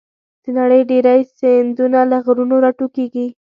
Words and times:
د 0.43 0.45
نړۍ 0.57 0.81
ډېری 0.89 1.19
سیندونه 1.39 1.99
له 2.11 2.17
غرونو 2.25 2.55
راټوکېږي. 2.63 3.27